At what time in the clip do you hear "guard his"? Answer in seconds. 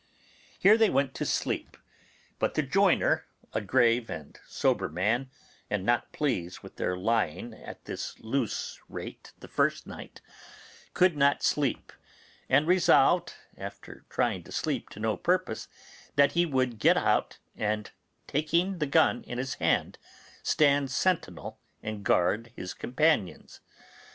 22.03-22.73